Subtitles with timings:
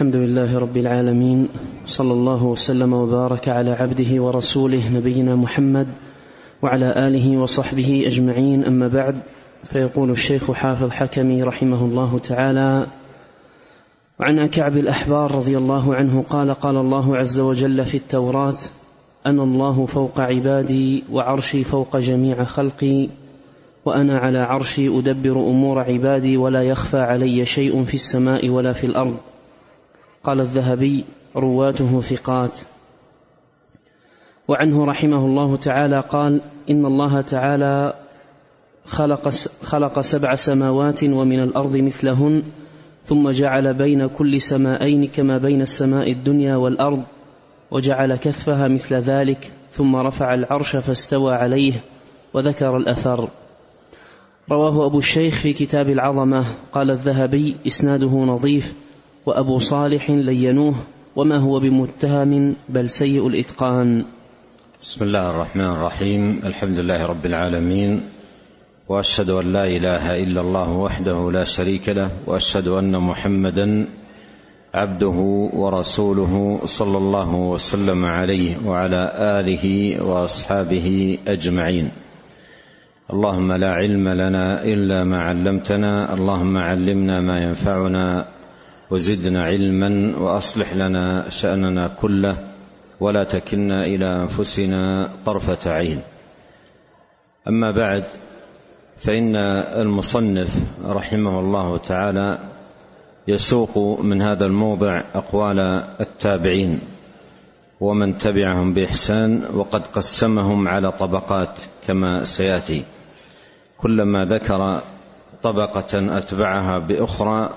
[0.00, 1.48] الحمد لله رب العالمين
[1.84, 5.88] صلى الله وسلم وبارك على عبده ورسوله نبينا محمد
[6.62, 8.64] وعلى آله وصحبه أجمعين.
[8.64, 9.20] أما بعد
[9.64, 12.86] فيقول الشيخ حافظ حكمي رحمه الله تعالى
[14.20, 18.58] وعن كعب الأحبار رضي الله عنه قال قال الله عز وجل في التوراة
[19.26, 23.08] أنا الله فوق عبادي وعرشي فوق جميع خلقي
[23.84, 29.16] وأنا على عرشي أدبر أمور عبادي ولا يخفى علي شيء في السماء ولا في الأرض.
[30.24, 31.04] قال الذهبي
[31.36, 32.58] رواته ثقات.
[34.48, 37.94] وعنه رحمه الله تعالى قال إن الله تعالى
[38.84, 39.28] خلق
[39.62, 42.42] خلق سبع سماوات ومن الأرض مثلهن
[43.04, 47.02] ثم جعل بين كل سمائين كما بين السماء الدنيا والأرض
[47.70, 51.72] وجعل كفها مثل ذلك ثم رفع العرش فاستوى عليه
[52.34, 53.28] وذكر الأثر.
[54.50, 56.44] رواه أبو الشيخ في كتاب العظمة.
[56.72, 58.74] قال الذهبي إسناده نظيف
[59.26, 60.74] وأبو صالح لينوه
[61.16, 64.04] وما هو بمتهم بل سيء الإتقان.
[64.80, 66.40] بسم الله الرحمن الرحيم.
[66.44, 68.00] الحمد لله رب العالمين.
[68.88, 72.10] وأشهد أن لا إله إلا الله وحده لا شريك له.
[72.26, 73.86] وأشهد أن محمدا
[74.74, 75.18] عبده
[75.52, 79.02] ورسوله صلى الله وسلم عليه وعلى
[79.40, 81.90] آله وأصحابه أجمعين.
[83.12, 86.14] اللهم لا علم لنا إلا ما علمتنا.
[86.14, 88.39] اللهم علمنا ما ينفعنا.
[88.90, 92.36] وزدنا علما وأصلح لنا شأننا كله
[93.00, 96.00] ولا تكلنا إلى أنفسنا طرفة عين.
[97.48, 98.04] أما بعد
[98.96, 99.36] فإن
[99.80, 102.38] المصنف رحمه الله تعالى
[103.28, 105.60] يسوق من هذا الموضع أقوال
[106.00, 106.80] التابعين
[107.80, 112.84] ومن تبعهم بإحسان وقد قسمهم على طبقات كما سيأتي.
[113.78, 114.82] كلما ذكر
[115.42, 117.50] طبقة أتبعها بأخرى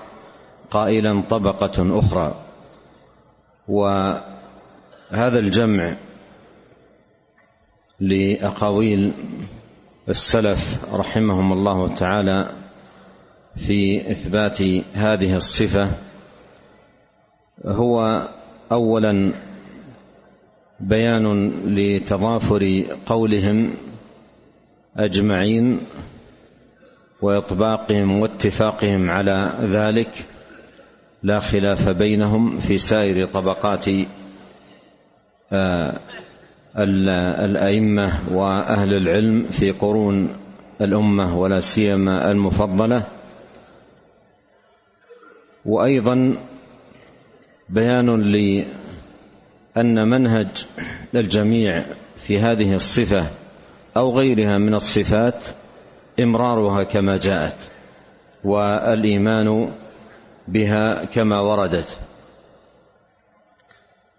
[0.70, 2.34] قائلا طبقة أخرى.
[3.68, 5.96] وهذا الجمع
[8.00, 9.14] لأقاويل
[10.08, 12.50] السلف رحمهم الله تعالى
[13.56, 14.62] في إثبات
[14.94, 15.90] هذه الصفة
[17.66, 18.28] هو
[18.72, 19.32] أولا
[20.80, 23.74] بيان لتضافر قولهم
[24.96, 25.80] أجمعين
[27.22, 30.26] وإطباقهم واتفاقهم على ذلك.
[31.24, 33.84] لا خلاف بينهم في سائر طبقات
[37.44, 40.36] الأئمة وأهل العلم في قرون
[40.80, 43.06] الأمة ولا سيما المفضلة.
[45.64, 46.36] وأيضا
[47.68, 50.66] بيان لأن منهج
[51.14, 51.84] الجميع
[52.26, 53.30] في هذه الصفة
[53.96, 55.44] أو غيرها من الصفات
[56.20, 57.56] إمرارها كما جاءت
[58.44, 59.72] والإيمان
[60.48, 61.98] بها كما وردت.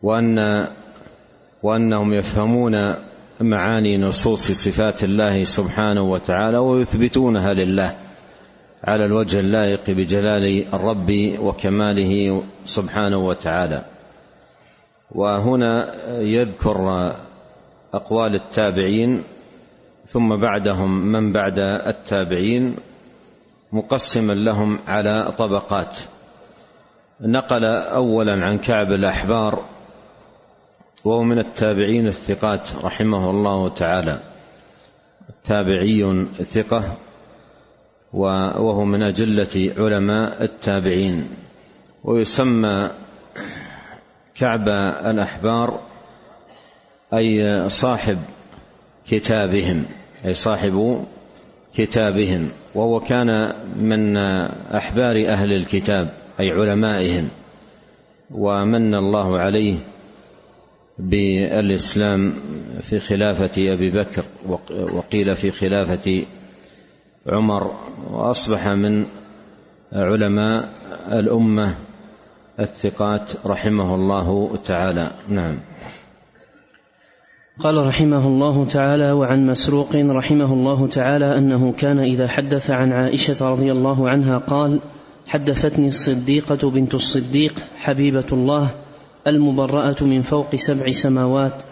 [0.01, 0.67] وان
[1.63, 2.95] وأنهم يفهمون
[3.41, 7.95] معاني نصوص صفات الله سبحانه وتعالى ويثبتونها لله
[8.83, 11.09] على الوجه اللائق بجلال الرب
[11.39, 13.85] وكماله سبحانه وتعالى.
[15.11, 16.77] وهنا يذكر
[17.93, 19.23] أقوال التابعين
[20.05, 22.77] ثم بعدهم من بعد التابعين
[23.73, 25.97] مقسما لهم على طبقات.
[27.21, 29.65] نقل اولا عن كعب الأحبار
[31.05, 34.19] وهو من التابعين الثقات رحمه الله تعالى.
[35.43, 36.97] تابعي ثقة
[38.13, 41.29] وهو من أجلة علماء التابعين.
[42.03, 42.89] ويسمى
[44.35, 44.67] كعب
[45.05, 45.79] الأحبار
[47.13, 48.17] أي صاحب
[49.07, 49.85] كتابهم
[50.25, 51.05] أي صاحب
[51.75, 52.49] كتابهم.
[52.75, 54.17] وهو كان من
[54.75, 56.24] أحبار أهل الكتاب.
[56.39, 57.29] أي علمائهم
[58.31, 59.77] ومن الله عليه
[60.99, 62.33] بالإسلام
[62.81, 64.25] في خلافة أبي بكر
[64.93, 66.25] وقيل في خلافة
[67.27, 67.71] عمر
[68.11, 69.05] وأصبح من
[69.93, 70.69] علماء
[71.11, 71.75] الأمة
[72.59, 75.11] الثقات رحمه الله تعالى.
[75.29, 75.59] نعم.
[77.59, 83.45] قال رحمه الله تعالى وعن مسروق رحمه الله تعالى أنه كان إذا حدث عن عائشة
[83.45, 84.81] رضي الله عنها قال
[85.27, 88.69] حدثتني الصديقة بنت الصديق حبيبة الله
[89.27, 91.63] المبرأة من فوق سبع سماوات.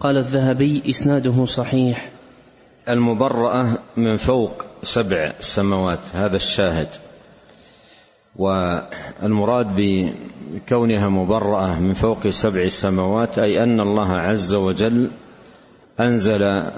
[0.00, 2.10] قال الذهبي إسناده صحيح.
[2.88, 6.88] المبرأة من فوق سبع سماوات هذا الشاهد.
[8.36, 15.10] والمراد بكونها مبرأة من فوق سبع سماوات أي أن الله عز وجل
[16.00, 16.70] أنزل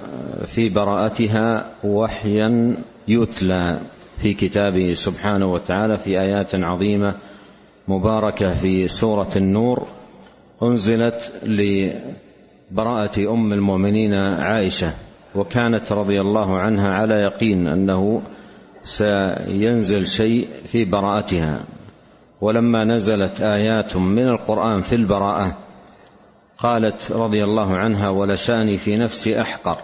[0.55, 2.77] في براءتها وحيا
[3.09, 3.81] يتلى.
[4.19, 7.15] في كتابه سبحانه وتعالى في آيات عظيمة
[7.89, 9.87] مباركة في سورة النور
[10.63, 14.93] أنزلت لبراءة أم المؤمنين عائشة
[15.35, 18.23] وكانت رضي الله عنها على يقين أنه
[18.83, 21.61] سينزل شيء في براءتها.
[22.41, 25.59] ولما نزلت آيات من القرآن في البراءة
[26.59, 29.79] قالت رضي الله عنها ولشاني في نفسي أحقر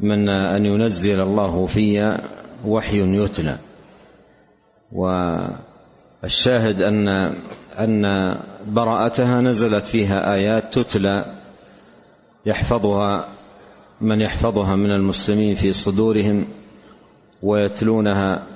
[0.00, 2.16] من أن ينزل الله في
[2.66, 3.58] وحي يتلى.
[4.92, 7.08] والشاهد أن
[7.78, 8.02] أن
[8.66, 11.34] براءتها نزلت فيها آيات تتلى.
[12.46, 13.28] يحفظها
[14.00, 16.44] من يحفظها من المسلمين في صدورهم
[17.42, 18.46] ويتلونها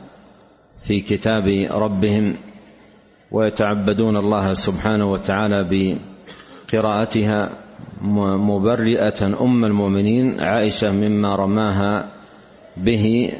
[0.82, 2.36] في كتاب ربهم
[3.32, 5.68] ويتعبدون الله سبحانه وتعالى
[6.72, 7.50] بقراءتها
[8.38, 12.10] مبرئة أم المؤمنين عائشة مما رماها
[12.76, 13.32] به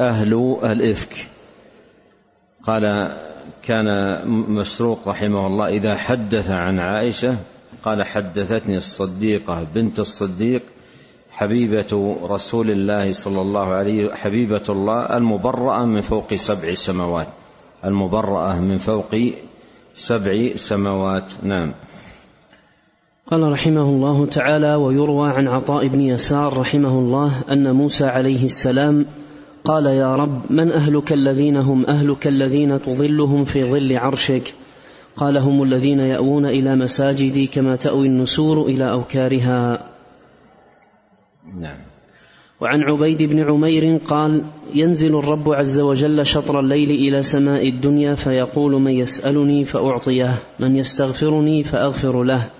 [0.00, 1.28] أهل الإفك.
[2.62, 2.84] قال
[3.62, 3.86] كان
[4.28, 7.38] مسروق رحمه الله إذا حدث عن عائشة
[7.82, 10.62] قال حدثتني الصديقة بنت الصديق
[11.30, 17.28] حبيبة رسول الله صلى الله عليه حبيبة الله المبرأة من فوق سبع سماوات.
[17.84, 19.14] المبرأة من فوق
[19.94, 21.24] سبع سماوات.
[21.42, 21.74] نعم.
[23.26, 29.06] قال رحمه الله تعالى ويروى عن عطاء بن يسار رحمه الله أن موسى عليه السلام
[29.64, 34.54] قال يا رب من أهلك الذين هم أهلك الذين تظلهم في ظل عرشك؟
[35.16, 39.88] قال هم الذين يأوون إلى مساجدي كما تأوي النسور إلى أوكارها.
[41.60, 41.78] نعم.
[42.60, 44.44] وعن عبيد بن عمير قال
[44.74, 51.62] ينزل الرب عز وجل شطر الليل إلى سماء الدنيا فيقول من يسألني فأعطيه من يستغفرني
[51.62, 52.50] فأغفر له.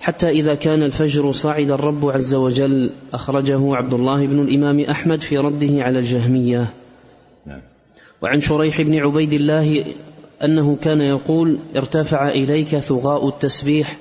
[0.00, 5.36] حتى إذا كان الفجر صعد الرب عز وجل أخرجه عبد الله بن الإمام أحمد في
[5.36, 6.70] رده على الجهمية.
[7.46, 7.62] نعم.
[8.22, 9.84] وعن شريح بن عبيد الله
[10.44, 13.96] أنه كان يقول ارتفع إليك ثغاء التسبيح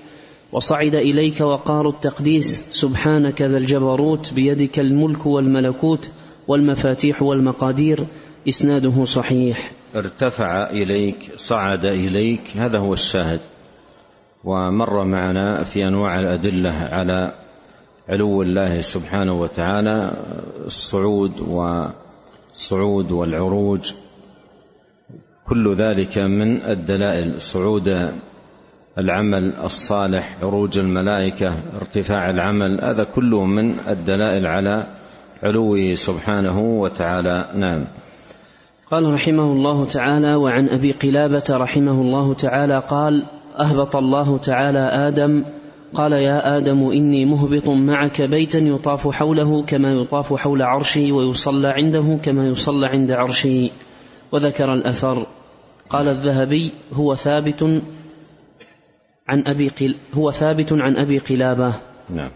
[0.52, 6.10] وصعد إليك وقار التقديس سبحانك ذا الجبروت بيدك الملك والملكوت
[6.48, 8.06] والمفاتيح والمقادير
[8.50, 9.72] إسناده صحيح.
[9.96, 13.40] ارتفع إليك صعد إليك هذا هو الشاهد.
[14.44, 17.34] ومر معنا في أنواع الأدلة على
[18.10, 20.12] علو الله سبحانه وتعالى
[20.66, 23.92] الصعود والصعود والعروج.
[25.48, 28.12] كل ذلك من الدلائل صعود
[28.98, 34.88] العمل الصالح عروج الملائكة ارتفاع العمل هذا كله من الدلائل على
[35.44, 37.50] علوه سبحانه وتعالى.
[37.56, 37.88] نعم.
[38.92, 43.26] قال رحمه الله تعالى وعن أبي قلابة رحمه الله تعالى قال
[43.60, 45.46] أهبط الله تعالى آدم
[45.94, 52.20] قال يا آدم إني مهبط معك بيتا يطاف حوله كما يطاف حول عرشي ويصلى عنده
[52.24, 53.72] كما يصلى عند عرشي.
[54.32, 55.26] وذكر الأثر.
[55.90, 57.64] قال الذهبي هو ثابت
[59.28, 61.74] عن أبي قل هو ثابت عن أبي قلابة.
[62.10, 62.32] نعم.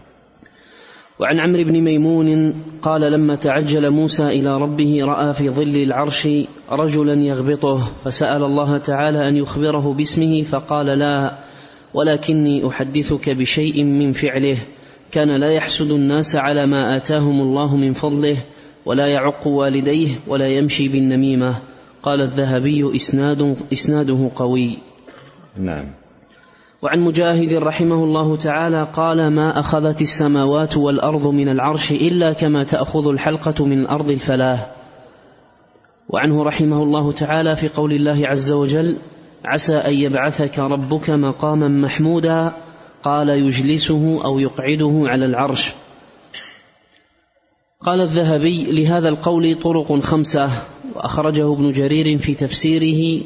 [1.18, 6.28] وعن عمرو بن ميمون قال لما تعجل موسى إلى ربه رأى في ظل العرش
[6.70, 11.38] رجلا يغبطه فسأل الله تعالى أن يخبره باسمه فقال لا
[11.94, 14.58] ولكني أحدثك بشيء من فعله.
[15.12, 18.36] كان لا يحسد الناس على ما آتاهم الله من فضله
[18.86, 21.56] ولا يعق والديه ولا يمشي بالنميمة.
[22.02, 24.78] قال الذهبي اسناد إسناده قوي.
[25.58, 26.03] نعم.
[26.84, 33.08] وعن مجاهد رحمه الله تعالى قال ما أخذت السماوات والأرض من العرش إلا كما تأخذ
[33.08, 34.66] الحلقة من الأرض الفلاه
[36.08, 38.98] وعنه رحمه الله تعالى في قول الله عز وجل
[39.44, 42.52] عسى أن يبعثك ربك مقاما محمودا
[43.02, 45.72] قال يجلسه أو يقعده على العرش.
[47.80, 50.50] قال الذهبي لهذا القول طرق خمسة.
[50.96, 53.24] وأخرجه ابن جرير في تفسيره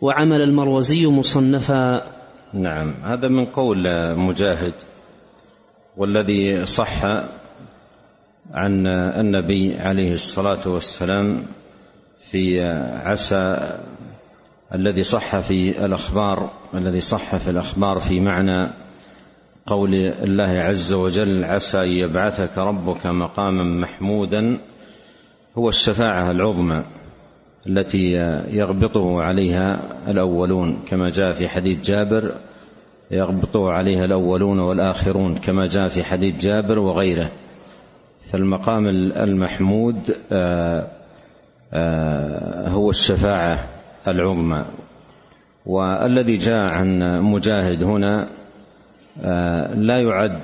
[0.00, 2.21] وعمل المروزي مصنفا.
[2.54, 2.94] نعم.
[3.04, 3.78] هذا من قول
[4.16, 4.74] مجاهد
[5.96, 7.04] والذي صح
[8.50, 8.86] عن
[9.20, 11.42] النبي عليه الصلاة والسلام
[12.30, 12.60] في
[13.04, 13.72] عسى
[14.74, 18.72] الذي صح في الأخبار الذي صح في الأخبار في معنى
[19.66, 24.58] قول الله عز وجل عسى أن يبعثك ربك مقاما محمودا
[25.58, 26.84] هو الشفاعة العظمى.
[27.66, 28.12] التي
[28.48, 32.34] يغبطه عليها الأولون كما جاء في حديث جابر
[33.12, 37.30] يغبطه عليها الأولون والآخرون كما جاء في حديث جابر وغيره.
[38.32, 39.96] فالمقام المحمود
[40.32, 40.88] آه،
[41.72, 43.58] آه، هو الشفاعة
[44.08, 44.64] العظمى.
[45.66, 48.28] والذي جاء عن مجاهد هنا
[49.22, 50.42] آه، لا يعد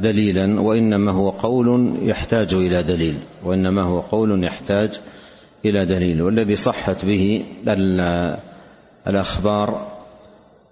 [0.00, 5.00] دليلا وإنما هو قول يحتاج إلى دليل وإنما هو قول يحتاج
[5.64, 7.44] إلى دليل والذي صحت به
[9.06, 9.92] الأخبار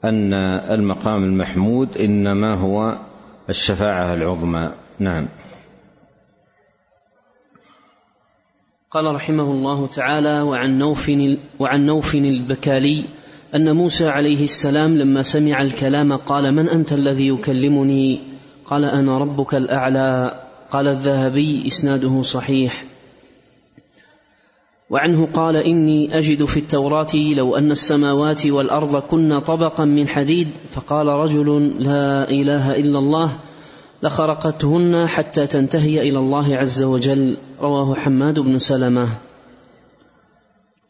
[0.05, 0.35] أن
[0.71, 2.99] المقام المحمود إنما هو
[3.49, 4.73] الشفاعة العظمى.
[4.99, 5.29] نعم.
[8.91, 11.11] قال رحمه الله تعالى وعن نوف
[11.59, 13.05] وعن نوف البكالي
[13.55, 18.21] أن موسى عليه السلام لما سمع الكلام قال من أنت الذي يكلمني؟
[18.65, 20.41] قال أنا ربك الأعلى.
[20.71, 22.85] قال الذهبي إسناده صحيح.
[24.91, 31.07] وعنه قال إني أجد في التوراة لو أن السماوات والأرض كن طبقا من حديد فقال
[31.07, 33.31] رجل لا إله إلا الله
[34.03, 37.37] لخرقتهن حتى تنتهي إلى الله عز وجل.
[37.61, 39.09] رواه حماد بن سلمة.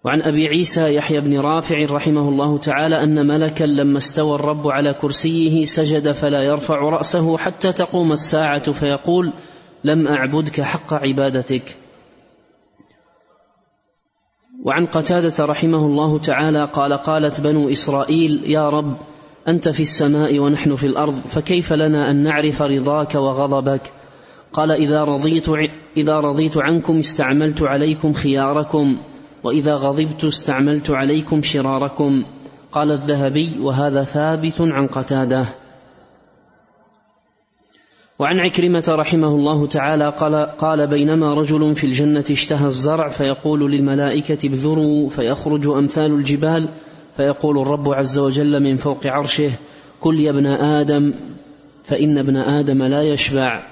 [0.05, 4.95] وعن أبي عيسى يحيى بن رافع رحمه الله تعالى أن ملكا لما استوى الرب على
[4.95, 9.33] كرسيه سجد فلا يرفع رأسه حتى تقوم الساعة فيقول
[9.85, 11.77] لم أعبدك حق عبادتك.
[14.65, 18.97] وعن قتادة رحمه الله تعالى قال قالت بنو إسرائيل يا رب
[19.49, 23.93] أنت في السماء ونحن في الأرض فكيف لنا أن نعرف رضاك وغضبك؟
[24.53, 25.47] قال إذا رضيت,
[25.97, 28.99] إذا رضيت عنكم استعملت عليكم خياركم
[29.45, 32.25] وإذا غضبت استعملت عليكم شراركم.
[32.73, 35.47] قال الذهبي وهذا ثابت عن قتادة.
[38.21, 44.39] وعن عكرمة رحمه الله تعالى قال, قال بينما رجل في الجنة اشتهى الزرع فيقول للملائكة
[44.49, 46.69] ابذروا فيخرج أمثال الجبال
[47.17, 49.51] فيقول الرب عز وجل من فوق عرشه
[50.01, 51.15] كل يا ابن آدم
[51.85, 53.63] فإن ابن آدم لا يشبع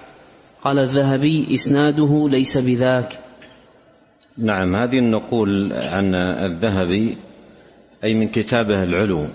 [0.62, 3.18] قال الذهبي إسناده ليس بذاك
[4.38, 7.16] نعم هذه النقول عن الذهبي
[8.04, 9.26] أي من كتابه العلو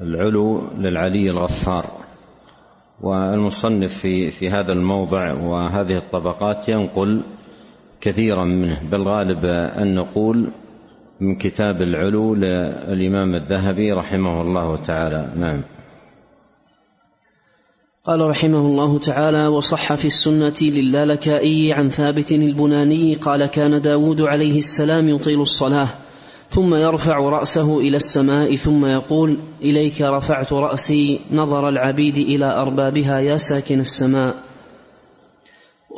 [0.00, 2.03] العلو للعلي الغفار.
[3.00, 7.22] والمصنف في في هذا الموضع وهذه الطبقات ينقل
[8.00, 9.44] كثيرا منه بل غالب
[9.78, 10.48] النقول
[11.20, 15.32] من كتاب العلو للإمام الذهبي رحمه الله تعالى.
[15.36, 15.62] نعم.
[18.04, 24.58] قال رحمه الله تعالى وصح في السنة للالكائي عن ثابت البناني قال كان داود عليه
[24.58, 25.88] السلام يطيل الصلاة
[26.54, 33.36] ثم يرفع رأسه إلى السماء ثم يقول إليك رفعت رأسي نظر العبيد إلى أربابها يا
[33.36, 34.34] ساكن السماء.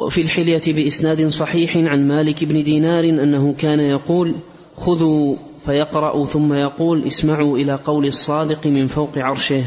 [0.02, 4.34] وفي الحلية بإسناد صحيح عن مالك بن دينار أنه كان يقول
[4.76, 5.36] خذوا
[5.66, 9.64] فيقرأ ثم يقول اسمعوا إلى قول الصادق من فوق عرشه.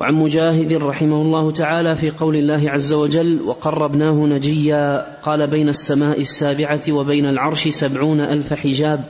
[0.00, 6.20] وعن مجاهد رحمه الله تعالى في قول الله عز وجل وقربناه نجيا قال بين السماء
[6.20, 9.04] السابعة وبين العرش سبعون ألف حجاب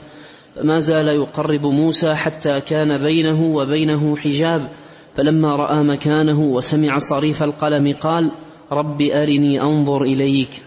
[0.55, 4.67] فما زال يقرب موسى حتى كان بينه وبينه حجاب
[5.15, 8.31] فلما رأى مكانه وسمع صريف القلم قال
[8.71, 10.61] رب أرني أنظر إليك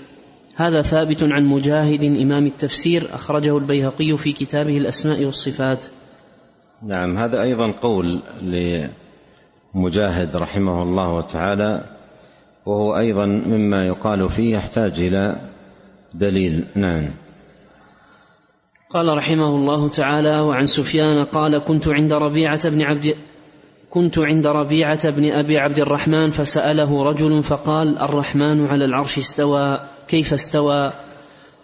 [0.57, 5.87] هذا ثابت عن مجاهد إمام التفسير أخرجه البيهقي في كتابه الأسماء والصفات.
[6.83, 8.23] نعم هذا أيضا قول
[9.75, 11.85] مجاهد رحمه الله تعالى
[12.67, 15.41] وهو أيضا مما يقال فيه يحتاج إلى
[16.15, 16.65] دليل.
[16.75, 17.11] نعم.
[18.91, 23.15] قال رحمه الله تعالى وعن سفيان قال كنت عند ربيعة بن عبد
[23.91, 29.79] كنت عند ربيعة بن أبي عبد الرحمن فسأله رجل فقال الرحمن على العرش استوى
[30.09, 30.93] كيف استوى؟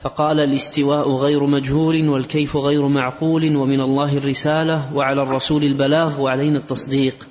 [0.01, 7.30] فقال الاستواء غير مجهول والكيف غير معقول ومن الله الرسالة وعلى الرسول البلاغ وعلينا التصديق.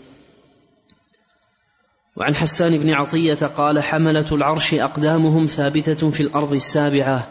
[2.20, 7.28] وعن حسان بن عطية قال حملة العرش أقدامهم ثابتة في الأرض السابعة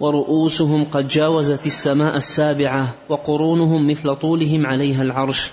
[0.00, 5.50] ورؤوسهم قد جاوزت السماء السابعة وقرونهم مثل طولهم عليها العرش.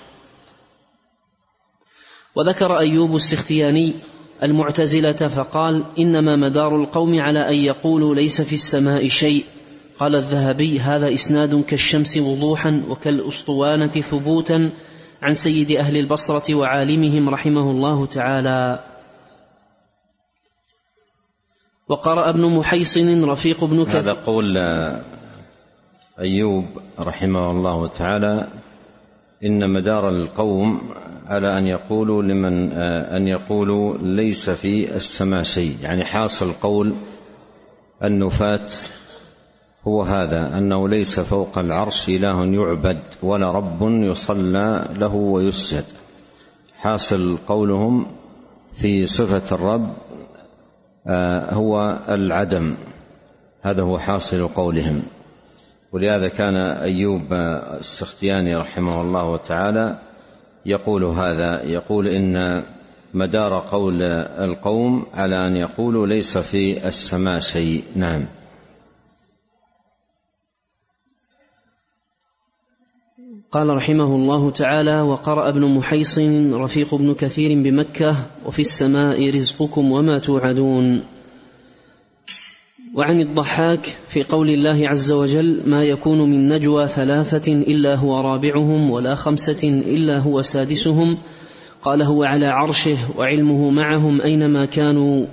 [2.35, 3.93] وذكر أيوب السختياني
[4.43, 9.45] المعتزلة فقال إنما مدار القوم على أن يقولوا ليس في السماء شيء.
[9.99, 14.69] قال الذهبي هذا إسناد كالشمس وضوحا وكالأسطوانة ثبوتا
[15.23, 18.83] عن سيد أهل البصرة وعالمهم رحمه الله تعالى.
[21.87, 24.57] وقرأ ابن محيصن رفيق بن كثير هذا قول
[26.19, 26.65] أيوب
[26.99, 28.47] رحمه الله تعالى
[29.43, 30.93] إن مدار القوم
[31.25, 32.71] على أن يقولوا لمن
[33.17, 35.77] أن يقولوا ليس في السماء شيء.
[35.81, 36.93] يعني حاصل قول
[38.03, 38.69] النفاة
[39.87, 45.85] هو هذا أنه ليس فوق العرش إله يعبد ولا رب يصلى له ويسجد.
[46.77, 48.05] حاصل قولهم
[48.81, 49.89] في صفة الرب
[51.07, 52.77] آه، هو العدم.
[53.61, 55.03] هذا هو حاصل قولهم.
[55.91, 57.33] ولهذا كان أيوب
[57.79, 59.99] السختياني رحمه الله تعالى
[60.65, 62.63] يقول هذا يقول إن
[63.13, 64.01] مدار قول
[64.39, 67.83] القوم على أن يقولوا ليس في السماء شيء.
[67.95, 68.25] نعم.
[73.53, 76.19] قال رحمه الله تعالى وقرأ ابن محيص
[76.53, 81.03] رفيق ابن كثير بمكة وفي السماء رزقكم وما توعدون
[82.95, 88.91] وعن الضحاك في قول الله عز وجل ما يكون من نجوى ثلاثة إلا هو رابعهم
[88.91, 91.17] ولا خمسة إلا هو سادسهم
[91.81, 95.25] قال هو على عرشه وعلمه معهم أينما كانوا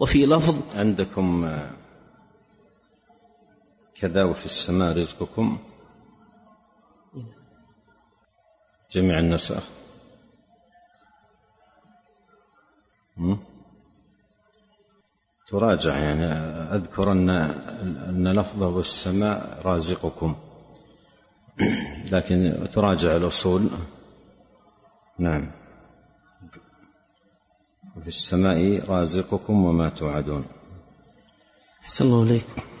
[0.00, 1.48] وفي لفظ عندكم
[4.00, 5.58] كذا وفي السماء رزقكم
[8.92, 9.64] جميع النسخ
[15.48, 16.24] تراجع يعني.
[16.74, 17.30] أذكر أن
[18.08, 20.36] أن لفظه السماء رازقكم.
[22.12, 23.70] لكن تراجع الأصول.
[25.18, 25.50] نعم.
[27.96, 30.44] وفي السماء رازقكم وما توعدون.
[31.82, 32.77] أحسن الله إليكم.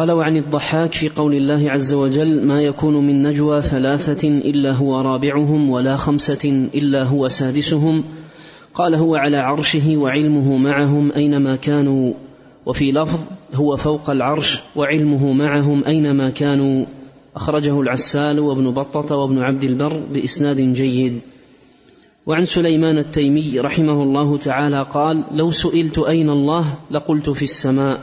[0.00, 5.00] قال وعن الضحاك في قول الله عز وجل ما يكون من نجوى ثلاثة إلا هو
[5.00, 8.04] رابعهم ولا خمسة إلا هو سادسهم
[8.74, 12.12] قال هو على عرشه وعلمه معهم أينما كانوا
[12.66, 13.20] وفي لفظ
[13.54, 16.86] هو فوق العرش وعلمه معهم أينما كانوا
[17.36, 21.20] أخرجه العسال وابن بطة وابن عبد البر بإسناد جيد
[22.26, 28.00] وعن سليمان التيمي رحمه الله تعالى قال لو سئلت أين الله لقلت في السماء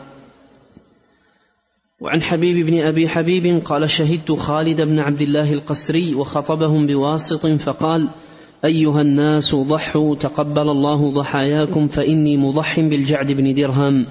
[2.02, 8.10] وعن حبيب بن أبي حبيب قال شهدت خالد بن عبد الله القسري وخطبهم بواسط فقال
[8.66, 14.06] أيها الناس ضحوا تقبل الله ضحاياكم فإني مضح بالجعد بن درهم.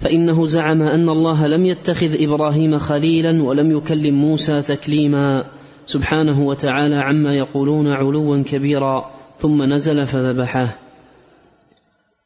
[0.00, 5.44] فإنه زعم أن الله لم يتخذ إبراهيم خليلا ولم يكلم موسى تكليما.
[5.86, 10.87] سبحانه وتعالى عما يقولون علوا كبيرا ثم نزل فذبحه.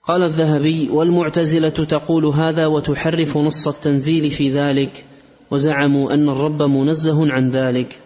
[0.02, 5.04] قال الذهبي والمعتزلة تقول هذا وتحرف نص التنزيل في ذلك
[5.50, 7.98] وزعموا أن الرب منزه عن ذلك.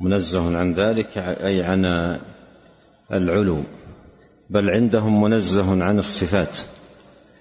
[0.00, 1.84] منزه عن ذلك أي عن
[3.12, 3.62] العلو
[4.50, 6.56] بل عندهم منزه عن الصفات.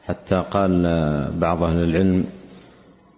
[0.03, 0.81] حتى قال
[1.39, 2.25] بعض أهل العلم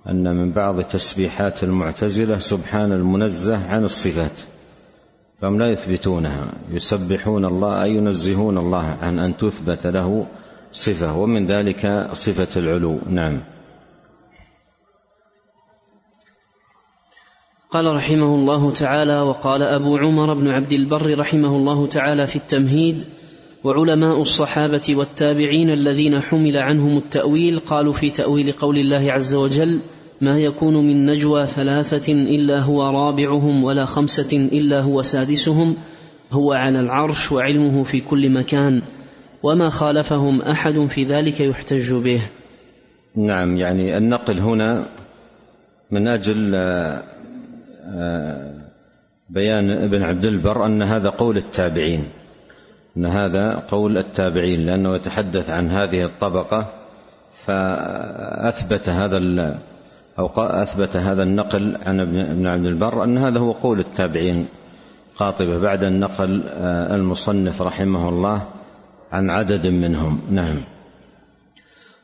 [0.10, 4.55] أن من بعض تسبيحات المعتزلة سبحان المنزه عن الصفات.
[5.42, 6.54] فهم لا يثبتونها.
[6.72, 10.28] يسبحون الله أي ينزهون الله عن أن تثبت له
[10.72, 13.00] صفة ومن ذلك صفة العلو.
[13.10, 13.56] نعم.
[17.76, 23.04] قال رحمه الله تعالى وقال أبو عمر بن عبد البر رحمه الله تعالى في التمهيد
[23.64, 29.80] وعلماء الصحابة والتابعين الذين حمل عنهم التأويل قالوا في تأويل قول الله عز وجل
[30.22, 35.76] ما يكون من نجوى ثلاثة إلا هو رابعهم ولا خمسة إلا هو سادسهم
[36.32, 38.82] هو على العرش وعلمه في كل مكان
[39.44, 42.22] وما خالفهم أحد في ذلك يحتج به.
[43.16, 44.86] نعم يعني النقل هنا
[45.92, 47.04] من أجل آه،
[47.86, 48.54] آه،
[49.30, 52.04] بيان ابن عبد البر أن هذا قول التابعين
[52.98, 56.74] أن هذا قول التابعين لأنه يتحدث عن هذه الطبقة
[57.46, 59.18] فأثبت هذا
[60.20, 64.48] أو أثبت هذا النقل عن ابن عبد البر أن هذا هو قول التابعين.
[65.18, 68.44] قاطبة بعد النقل آه، المصنف رحمه الله
[69.12, 70.22] عن عدد منهم.
[70.32, 70.64] نعم.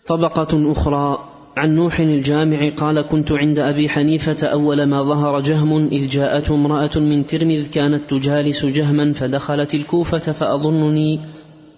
[0.08, 1.18] طبقة أخرى
[1.58, 7.00] عن نوح الجامع قال كنت عند أبي حنيفة أول ما ظهر جهم إذ جاءته امرأة
[7.00, 11.20] من ترمذ كانت تجالس جهما فدخلت الكوفة فأظنني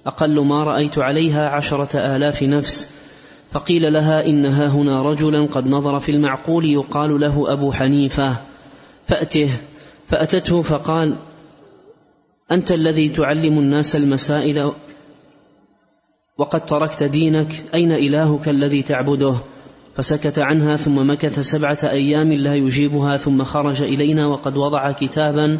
[0.07, 3.02] أقل ما رأيت عليها عشرة آلاف نفس.
[3.53, 8.35] فقيل لها إنها هنا رجلا قد نظر في المعقول يقال له أبو حنيفة.
[9.07, 9.49] فأته
[10.07, 11.15] فأتته فقال
[12.51, 14.71] أنت الذي تعلم الناس المسائل
[16.37, 19.35] وقد تركت دينك أين إلهك الذي تعبده؟
[19.95, 25.59] فسكت عنها ثم مكث سبعة أيام لا يجيبها ثم خرج إلينا وقد وضع كتابا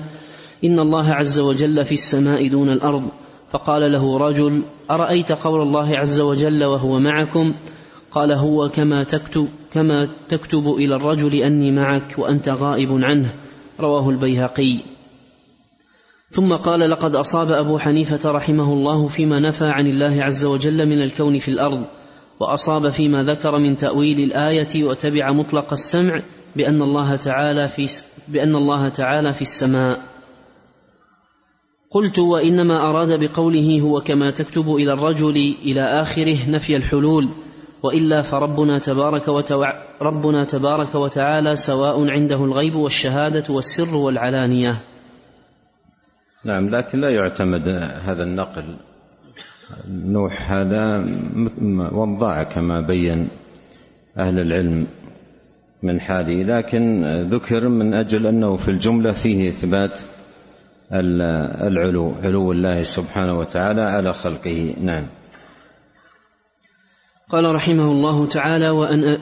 [0.63, 3.03] إن الله عز وجل في السماء دون الأرض.
[3.51, 7.53] فقال له رجل أرأيت قول الله عز وجل وهو معكم؟
[8.13, 13.34] قال هو كما تكتب كما تكتب إلى الرجل أني معك وأنت غائب عنه.
[13.80, 14.80] رواه البيهقي.
[16.30, 21.02] ثم قال لقد أصاب أبو حنيفة رحمه الله فيما نفى عن الله عز وجل من
[21.02, 21.86] الكون في الأرض
[22.39, 26.21] وأصاب فيما ذكر من تأويل الآية وتبع مطلق السمع
[26.56, 27.88] بأن الله تعالى في
[28.28, 29.99] بأن الله تعالى في السماء.
[31.91, 37.30] قلت وإنما أراد بقوله هو كما تكتب إلى الرجل إلى آخره نفي الحلول
[37.84, 44.76] وإلا فربنا تبارك وتوع ربنا تبارك وتعالى سواء عنده الغيب والشهادة والسر والعلانية.
[46.46, 47.67] نعم لكن لا يعتمد
[48.08, 48.78] هذا النقل.
[49.88, 51.06] نوح هذا
[51.91, 53.28] وضاع كما بين
[54.17, 54.88] أهل العلم
[55.84, 60.00] من حاله لكن ذكر من أجل أنه في الجملة فيه إثبات
[61.63, 64.74] العلو علو الله سبحانه وتعالى على خلقه.
[64.82, 65.08] نعم.
[67.29, 68.69] قال رحمه الله تعالى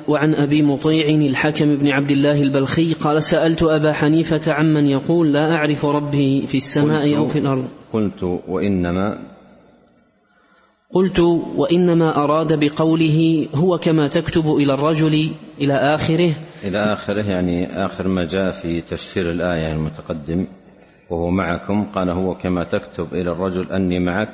[0.07, 5.55] وعن أبي مطيع الحكم بن عبد الله البلخي قال سألت أبا حنيفة عمن يقول لا
[5.55, 9.19] أعرف ربي في السماء أو في الأرض قلت وإنما
[10.93, 11.19] قلت
[11.55, 15.29] وإنما أراد بقوله هو كما تكتب إلى الرجل
[15.61, 16.31] إلى آخره
[16.63, 20.47] إلى آخره يعني آخر ما جاء في تفسير الآية المتقدم
[21.09, 24.29] وهو معكم قال هو كما تكتب إلى الرجل أني معك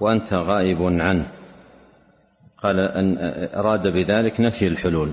[0.00, 1.26] وأنت غائب عنه
[2.64, 3.16] قال أن
[3.54, 5.12] أراد بذلك نفي الحلول.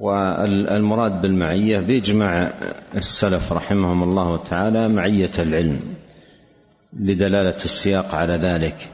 [0.00, 2.52] والمراد بالمعية بإجماع
[2.94, 5.80] السلف رحمهم الله تعالى معية العلم
[6.92, 8.90] لدلالة السياق على ذلك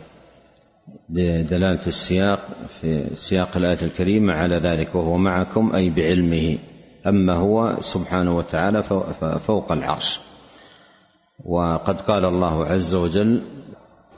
[1.11, 2.41] لدلالة السياق
[2.81, 6.59] في سياق الآية الكريمة على ذلك وهو معكم أي بعلمه
[7.07, 8.83] أما هو سبحانه وتعالى
[9.47, 10.21] فوق العرش.
[11.45, 13.43] وقد قال الله عز وجل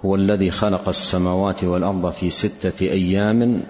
[0.04, 3.62] هو الذي خلق السماوات والأرض في ستة أيام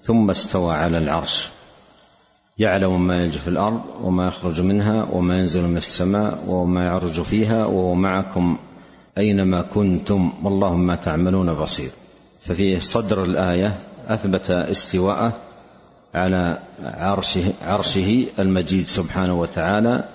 [0.00, 1.48] ثم استوى على العرش.
[2.58, 7.66] يعلم ما يلج في الأرض وما يخرج منها وما ينزل من السماء وما يعرج فيها
[7.66, 8.58] وهو معكم
[9.18, 11.90] أينما كنتم والله ما تعملون بصير.
[12.40, 15.32] ففي صدر الآية أثبت استواءه
[16.14, 20.08] على عرشه عرشه المجيد سبحانه وتعالى.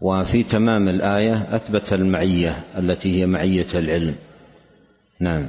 [0.00, 4.14] وفي تمام الآية أثبت المعية التي هي معية العلم.
[5.22, 5.48] نعم.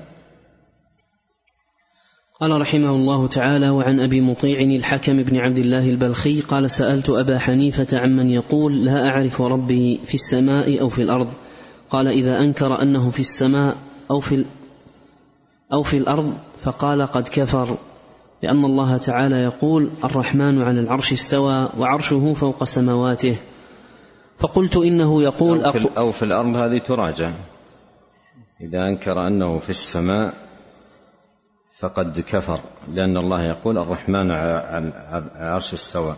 [2.40, 7.40] قال رحمه الله تعالى وعن أبي مطيع الحكم بن عبد الله البلخي قال سألت أبا
[7.40, 11.28] حنيفة عمن يقول لا أعرف ربي في السماء أو في الأرض
[11.90, 13.78] قال إذا أنكر أنه في السماء
[14.12, 14.46] أو في
[15.74, 16.34] أو في الأرض
[16.64, 17.78] فقال قد كفر
[18.44, 23.36] لأن الله تعالى يقول الرحمن على العرش استوى وعرشه فوق سماواته
[24.38, 27.34] فقلت إنه يقول أو في, أو في الأرض هذه تراجع.
[28.62, 30.34] إذا أنكر أنه في السماء
[31.80, 36.16] فقد كفر لأن الله يقول الرحمن على العرش استوى.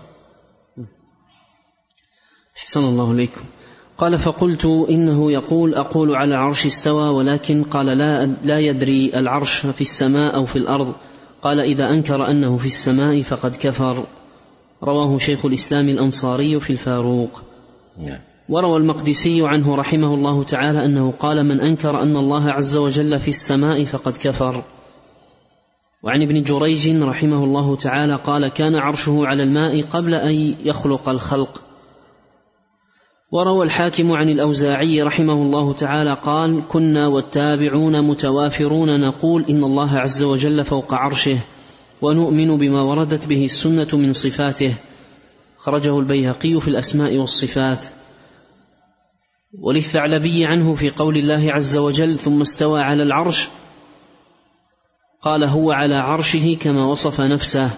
[2.57, 3.41] أحسن الله إليكم.
[3.97, 9.81] قال فقلت إنه يقول أقول على العرش استوى ولكن قال لا, لا يدري العرش في
[9.81, 10.95] السماء أو في الأرض.
[11.41, 14.05] قال إذا أنكر أنه في السماء فقد كفر.
[14.83, 17.41] رواه شيخ الإسلام الأنصاري في الفاروق.
[17.97, 18.34] نعم.
[18.49, 23.27] وروى المقدسي عنه رحمه الله تعالى أنه قال من أنكر أن الله عز وجل في
[23.27, 24.63] السماء فقد كفر.
[26.03, 31.61] وعن ابن جريج رحمه الله تعالى قال كان عرشه على الماء قبل أن يخلق الخلق.
[33.31, 40.23] وروى الحاكم عن الأوزاعي رحمه الله تعالى قال كنا والتابعون متوافرون نقول إن الله عز
[40.23, 41.39] وجل فوق عرشه
[42.01, 44.73] ونؤمن بما وردت به السنة من صفاته.
[45.57, 47.85] خرجه البيهقي في الأسماء والصفات.
[49.59, 53.49] وللثعلبي عنه في قول الله عز وجل ثم استوى على العرش.
[55.21, 57.71] قال هو على عرشه كما وصف نفسه.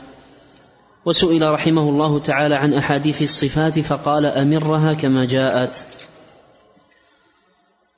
[1.06, 6.06] وسئل رحمه الله تعالى عن أحاديث الصفات فقال أمرها كما جاءت.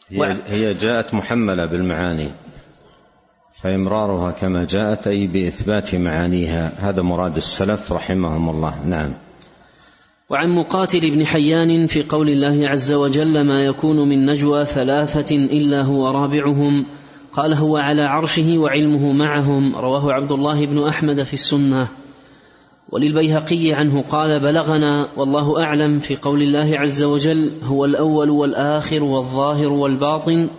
[0.09, 2.31] هي, هي جاءت محملة بالمعاني
[3.61, 6.73] فإمرارها كما جاءت أي بإثبات معانيها.
[6.77, 8.85] هذا مراد السلف رحمهم الله.
[8.85, 9.28] نعم.
[10.29, 15.81] وعن مقاتل بن حيان في قول الله عز وجل ما يكون من نجوى ثلاثة إلا
[15.81, 16.85] هو رابعهم
[17.33, 21.87] قال هو على عرشه وعلمه معهم رواه عبد الله بن أحمد في السنة.
[22.89, 29.71] وللبيهقي عنه قال بلغنا والله أعلم في قول الله عز وجل هو الأول والآخر والظاهر
[29.71, 30.49] والباطن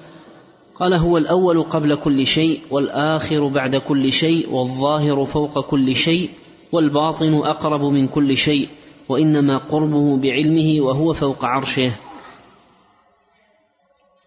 [0.74, 6.30] قال هو الأول قبل كل شيء والآخر بعد كل شيء والظاهر فوق كل شيء
[6.72, 8.68] والباطن أقرب من كل شيء.
[9.11, 11.92] وإنما قربه بعلمه وهو فوق عرشه.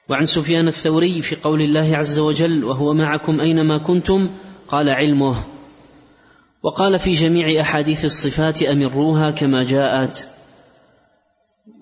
[0.10, 4.30] وعن سفيان الثوري في قول الله عز وجل وهو معكم أينما كنتم
[4.68, 5.36] قال علمه.
[6.64, 10.28] وقال في جميع أحاديث الصفات أمروها كما جاءت.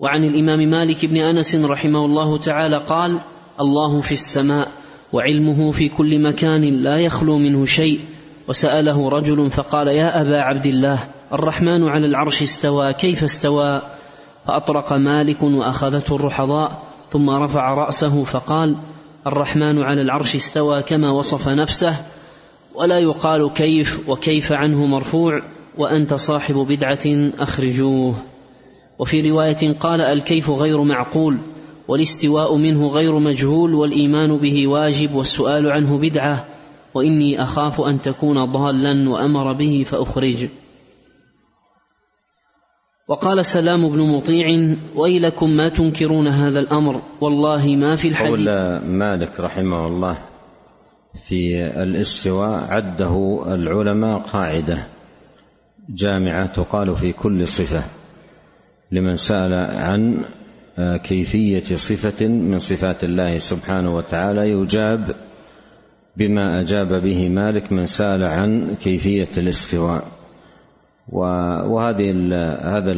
[0.00, 3.20] وعن الإمام مالك بن أنس رحمه الله تعالى قال
[3.60, 4.68] الله في السماء
[5.12, 8.00] وعلمه في كل مكان لا يخلو منه شيء.
[8.48, 13.82] وسأله رجل فقال يا أبا عبد الله الرحمن على العرش استوى كيف استوى؟
[14.46, 18.76] فأطرق مالك وأخذته الرحضاء ثم رفع رأسه فقال
[19.26, 21.96] الرحمن على العرش استوى كما وصف نفسه
[22.74, 25.42] ولا يقال كيف وكيف عنه مرفوع
[25.78, 28.14] وأنت صاحب بدعة أخرجوه.
[28.98, 31.38] وفي رواية قال الكيف غير معقول
[31.88, 36.44] والاستواء منه غير مجهول والإيمان به واجب والسؤال عنه بدعة
[36.94, 40.48] وإني أخاف أن تكون ضالا وأمر به فأخرج.
[43.12, 48.30] وقال سلام بن مطيع ويلكم ما تنكرون هذا الأمر والله ما في الحديث.
[48.30, 50.18] قول مالك رحمه الله
[51.28, 54.86] في الاستواء عده العلماء قاعدة.
[55.88, 57.84] جامعة تقال في كل صفة.
[58.92, 60.24] لمن سأل عن
[61.04, 65.14] كيفية صفة من صفات الله سبحانه وتعالى يجاب
[66.16, 70.21] بما أجاب به مالك من سأل عن كيفية الاستواء.
[71.08, 72.10] وهذه
[72.76, 72.92] هذا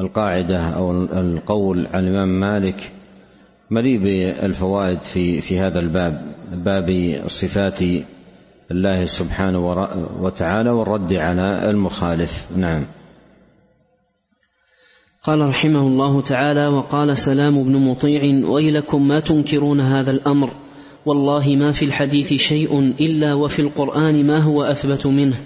[0.00, 2.92] القاعدة أو القول عن الإمام مالك
[3.70, 7.78] مليء بالفوائد في في هذا الباب باب صفات
[8.70, 9.58] الله سبحانه
[10.20, 12.48] وتعالى والرد على المخالف.
[12.56, 12.86] نعم.
[15.22, 20.50] قال رحمه الله تعالى وقال سلام بن مطيع ويلكم ما تنكرون هذا الأمر
[21.06, 25.40] والله ما في الحديث شيء إلا وفي القرآن ما هو أثبت منه.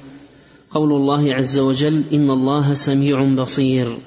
[0.70, 3.98] قول الله عز وجل إن الله سميع بصير.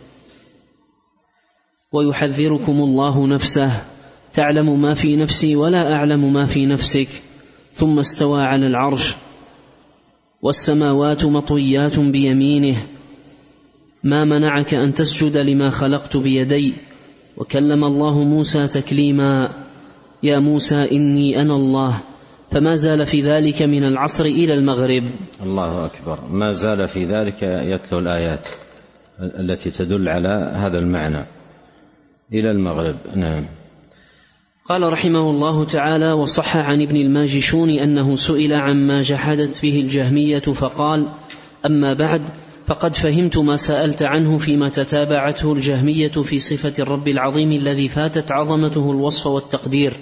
[1.93, 3.83] ويحذركم الله نفسه.
[4.33, 7.07] تعلم ما في نفسي ولا أعلم ما في نفسك.
[7.73, 9.15] ثم استوى على العرش.
[10.41, 12.87] والسماوات مطويات بيمينه.
[14.03, 16.73] ما منعك أن تسجد لما خلقت بيدي.
[17.37, 19.49] وكلم الله موسى تكليما.
[20.23, 22.01] يا موسى إني أنا الله.
[22.51, 25.03] فما زال في ذلك من العصر إلى المغرب.
[25.43, 26.19] الله أكبر.
[26.29, 28.47] ما زال في ذلك يتلو الآيات
[29.19, 31.25] التي تدل على هذا المعنى.
[32.33, 32.95] إلى المغرب.
[33.15, 33.45] نعم.
[34.69, 41.05] قال رحمه الله تعالى وصح عن ابن الماجشون أنه سئل عما جحدت به الجهمية فقال
[41.65, 42.21] أما بعد
[42.67, 48.91] فقد فهمت ما سألت عنه فيما تتابعته الجهمية في صفة الرب العظيم الذي فاتت عظمته
[48.91, 49.93] الوصف والتقدير.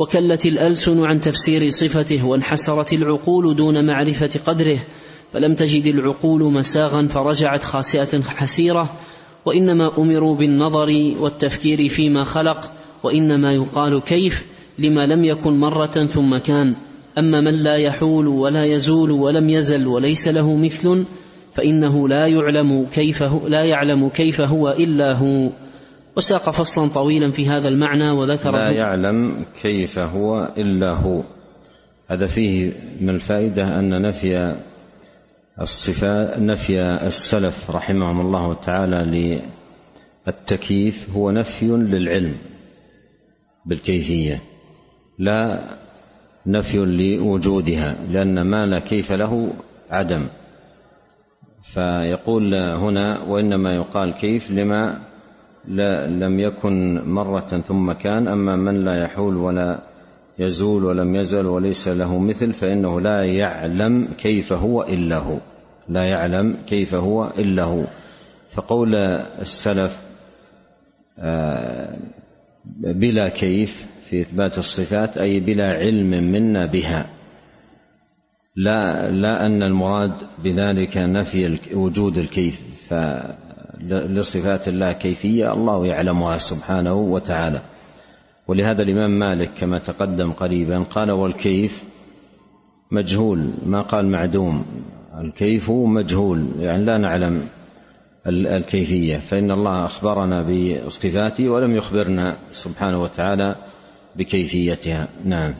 [0.00, 4.78] وكلت الألسن عن تفسير صفته وانحسرت العقول دون معرفة قدره
[5.32, 8.90] فلم تجد العقول مساغا فرجعت خاسئة حسيرة
[9.44, 14.46] وإنما أمروا بالنظر والتفكير فيما خلق وإنما يقال كيف
[14.78, 16.74] لما لم يكن مرة ثم كان.
[17.18, 21.04] أما من لا يحول ولا يزول ولم يزل وليس له مثل
[21.54, 25.50] فإنه لا يعلم كيف هو لا يعلم كيف هو إلا هو.
[26.16, 31.22] وساق فصلا طويلا في هذا المعنى وذكر لا يعلم كيف هو إلا هو.
[32.08, 34.56] هذا فيه من الفائدة أن نفي
[35.60, 39.42] الصفات نفي السلف رحمهم الله تعالى
[40.26, 42.34] للتكييف هو نفي للعلم
[43.66, 44.40] بالكيفية
[45.18, 45.60] لا
[46.46, 49.52] نفي لوجودها لأن ما لا كيف له
[49.90, 50.26] عدم.
[51.74, 55.10] فيقول هنا وإنما يقال كيف لما
[55.68, 59.80] لا لم يكن مرة ثم كان أما من لا يحول ولا
[60.38, 65.38] يزول ولم يزل وليس له مثل فإنه لا يعلم كيف هو إلا هو
[65.90, 67.84] لا يعلم كيف هو إلا هو.
[68.50, 68.94] فقول
[69.40, 70.10] السلف
[71.18, 71.98] آه،
[72.76, 77.10] بلا كيف في إثبات الصفات أي بلا علم منا بها.
[78.56, 80.12] لا لا أن المراد
[80.44, 82.62] بذلك نفي وجود الكيف.
[83.80, 87.60] فلصفات الله كيفية الله يعلمها سبحانه وتعالى.
[88.48, 91.84] ولهذا الإمام مالك كما تقدم قريبا قال والكيف
[92.90, 94.64] مجهول ما قال معدوم.
[95.20, 97.48] الكيف مجهول يعني لا نعلم
[98.26, 99.16] الكيفية.
[99.16, 103.56] فإن الله أخبرنا بصفاته ولم يخبرنا سبحانه وتعالى
[104.16, 105.08] بكيفيتها.
[105.24, 105.54] نعم.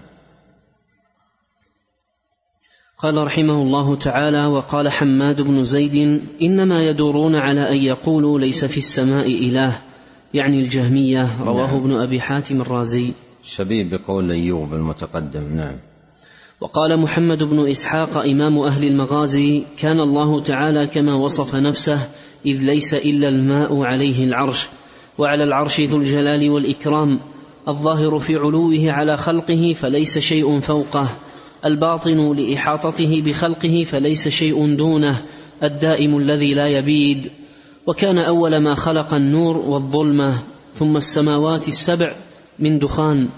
[3.02, 8.76] قال رحمه الله تعالى وقال حماد بن زيد إنما يدورون على أن يقولوا ليس في
[8.76, 9.78] السماء إله
[10.34, 11.42] يعني الجهمية.
[11.42, 11.76] رواه نعم.
[11.76, 13.12] ابن أبي حاتم الرازي.
[13.44, 15.76] شبيه بقول أيوب المتقدم نعم.
[16.60, 21.98] وقال محمد بن إسحاق إمام أهل المغازي كان الله تعالى كما وصف نفسه
[22.46, 24.68] إذ ليس إلا الماء عليه العرش
[25.18, 27.20] وعلى العرش ذو الجلال والإكرام.
[27.68, 31.08] الظاهر في علوه على خلقه فليس شيء فوقه.
[31.64, 35.22] الباطن لإحاطته بخلقه فليس شيء دونه
[35.62, 37.30] الدائم الذي لا يبيد.
[37.86, 40.42] وكان أول ما خلق النور والظلمة
[40.74, 42.14] ثم السماوات السبع
[42.58, 43.28] من دخان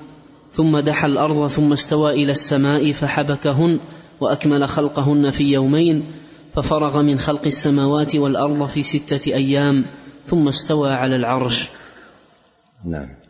[0.52, 3.78] ثم دحى الأرض ثم استوى إلى السماء فحبكهن
[4.20, 6.04] وأكمل خلقهن في يومين
[6.54, 9.84] ففرغ من خلق السماوات والأرض في ستة أيام
[10.26, 11.68] ثم استوى على العرش.
[12.84, 13.21] نعم.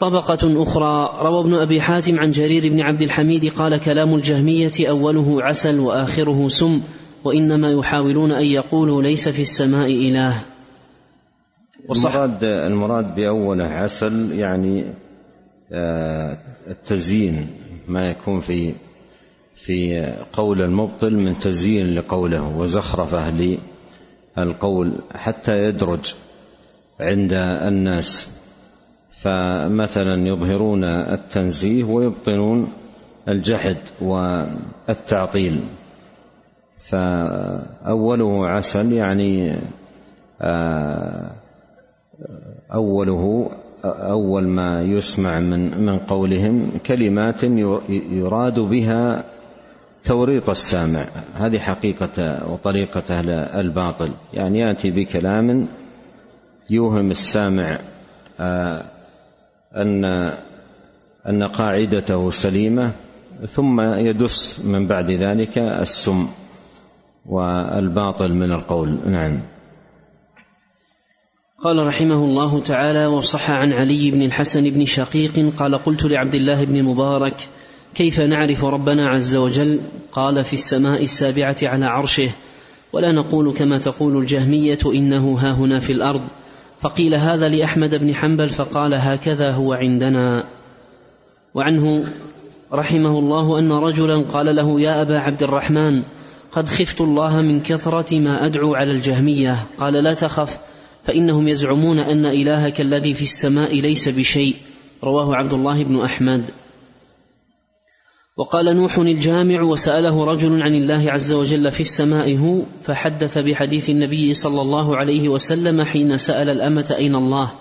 [0.00, 5.42] طبقة أخرى روى ابن أبي حاتم عن جرير بن عبد الحميد قال كلام الجهمية أوله
[5.42, 6.80] عسل وآخره سم
[7.24, 10.42] وإنما يحاولون أن يقولوا ليس في السماء إله.
[11.90, 14.94] المراد المراد بأوله عسل يعني
[15.72, 17.46] آه، التزيين
[17.88, 18.74] ما يكون في
[19.54, 23.28] في قول المبطل من تزيين لقوله وزخرفة
[24.38, 26.14] القول حتى يدرج
[27.00, 27.32] عند
[27.68, 28.39] الناس.
[29.22, 32.72] فمثلا يظهرون التنزيه ويبطنون
[33.28, 35.60] الجحد والتعطيل.
[36.90, 39.58] فأوله عسل يعني
[40.42, 41.32] آه،
[42.74, 43.50] أوله
[43.84, 47.44] أول ما يسمع من من قولهم كلمات
[48.10, 49.24] يراد بها
[50.04, 51.06] توريط السامع.
[51.34, 54.10] هذه حقيقة وطريقة أهل الباطل.
[54.32, 55.68] يعني يأتي بكلام
[56.70, 57.78] يوهم السامع
[59.76, 60.04] أن
[61.28, 62.92] أن قاعدته سليمة
[63.46, 66.28] ثم يدس من بعد ذلك السم
[67.26, 69.10] والباطل من القول.
[69.10, 69.42] نعم.
[71.64, 76.64] قال رحمه الله تعالى وصح عن علي بن الحسن بن شقيق قال قلت لعبد الله
[76.64, 77.48] بن المبارك
[77.94, 79.80] كيف نعرف ربنا عز وجل؟
[80.12, 82.30] قال في السماء السابعة على عرشه.
[82.92, 86.22] ولا نقول كما تقول الجهمية إنه ها هنا في الأرض.
[86.80, 90.44] فقيل هذا لأحمد بن حنبل فقال هكذا هو عندنا.
[91.54, 92.04] وعنه
[92.72, 96.02] رحمه الله أن رجلا قال له يا أبا عبد الرحمن
[96.52, 99.56] قد خفت الله من كثرة ما أدعو على الجهمية.
[99.78, 100.58] قال لا تخف
[101.04, 104.56] فإنهم يزعمون أن إلهك الذي في السماء ليس بشيء.
[105.04, 106.44] رواه عبد الله بن أحمد.
[108.36, 114.34] وقال نوح الجامع وسأله رجل عن الله عز وجل في السماء هو فحدث بحديث النبي
[114.34, 117.52] صلى الله عليه وسلم حين سأل الأمة أين الله.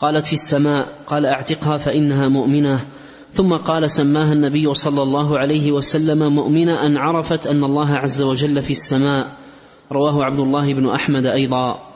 [0.00, 2.84] قالت في السماء قال أعتقها فإنها مؤمنة.
[3.32, 8.62] ثم قال سماها النبي صلى الله عليه وسلم مؤمنة أن عرفت أن الله عز وجل
[8.62, 9.36] في السماء.
[9.92, 11.89] رواه عبد الله بن أحمد أيضا.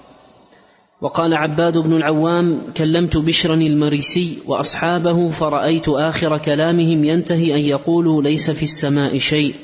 [1.04, 8.50] وقال عباد بن العوام كلمت بشرا المريسي وأصحابه فرأيت آخر كلامهم ينتهي أن يقولوا ليس
[8.50, 9.54] في السماء شيء.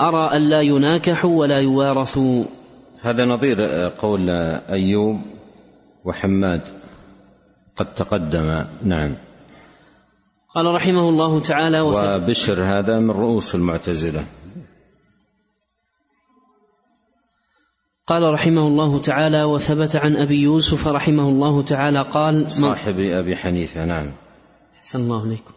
[0.00, 2.44] أرى أن لا يناكحوا ولا يوارثوا
[3.00, 3.56] هذا نظير
[3.98, 4.30] قول
[4.70, 5.20] أيوب
[6.04, 6.60] وحماد
[7.76, 8.64] قد تقدم.
[8.84, 9.16] نعم.
[10.54, 14.24] قال رحمه الله تعالى وبشر هذا من رؤوس المعتزلة.
[18.06, 23.84] قال رحمه الله تعالى وثبت عن أبي يوسف رحمه الله تعالى قال صاحب أبي حنيفة
[23.84, 24.12] نعم.
[24.76, 25.50] أحسن الله عليكم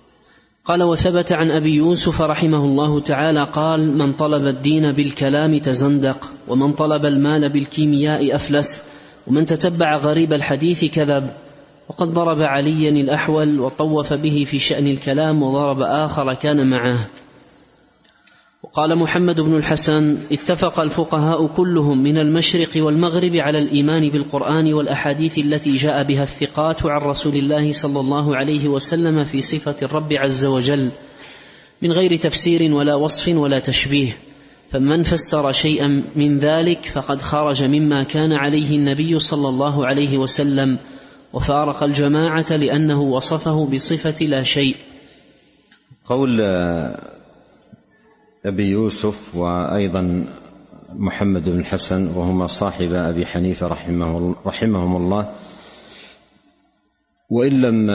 [0.65, 6.73] قال وثبت عن أبي يوسف رحمه الله تعالى قال من طلب الدين بالكلام تزندق ومن
[6.73, 8.83] طلب المال بالكيمياء أفلس
[9.27, 11.29] ومن تتبع غريب الحديث كذب
[11.89, 17.07] وقد ضرب عليا الأحول وطوف به في شأن الكلام وضرب آخر كان معه.
[18.77, 25.75] وقال محمد بن الحسن اتفق الفقهاء كلهم من المشرق والمغرب على الإيمان بالقرآن والأحاديث التي
[25.75, 30.91] جاء بها الثقات عن رسول الله صلى الله عليه وسلم في صفة الرب عز وجل
[31.81, 34.17] من غير تفسير ولا وصف ولا تشبيه.
[34.71, 40.77] فمن فسر شيئا من ذلك فقد خرج مما كان عليه النبي صلى الله عليه وسلم
[41.33, 44.75] وفارق الجماعة لأنه وصفه بصفة لا شيء.
[46.05, 46.41] قول
[48.47, 50.25] أبي يوسف وأيضا
[50.95, 55.35] محمد بن الحسن وهما صاحب أبي حنيفة رحمه رحمهم الله.
[57.29, 57.89] وإن لم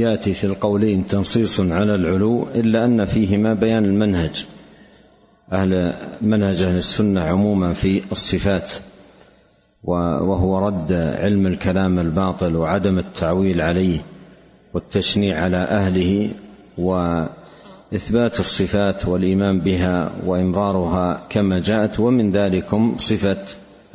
[0.00, 4.46] يأتي في القولين تنصيص على العلو إلا أن فيهما بيان المنهج.
[5.52, 8.70] أهل منهج أهل السنة عموما في الصفات
[9.82, 14.00] وهو رد علم الكلام الباطل وعدم التعويل عليه
[14.74, 16.30] والتشنيع على أهله
[16.78, 17.22] و
[17.94, 23.38] إثبات الصفات والإيمان بها وامرارها كما جاءت ومن ذلكم صفة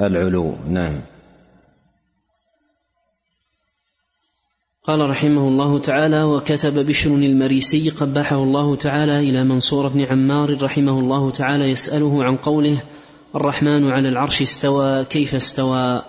[0.02, 0.54] العلو.
[0.70, 1.02] نعم.
[4.88, 11.00] قال رحمه الله تعالى وكتب بشر المريسي قبحه الله تعالى إلى منصور بن عمار رحمه
[11.00, 12.84] الله تعالى يسأله عن قوله
[13.36, 16.02] الرحمن على العرش استوى كيف استوى؟